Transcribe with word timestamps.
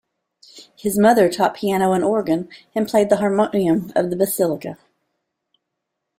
His 0.75 0.97
mother 0.97 1.29
taught 1.29 1.53
piano 1.53 1.91
and 1.93 2.03
organ, 2.03 2.49
and 2.73 2.87
played 2.87 3.09
the 3.09 3.17
harmonium 3.17 3.93
of 3.95 4.09
the 4.09 4.15
Basilica. 4.15 4.79